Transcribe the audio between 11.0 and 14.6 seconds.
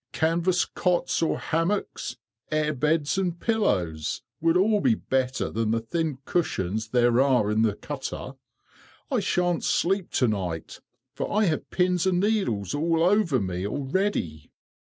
for I have pins and needles all over me already."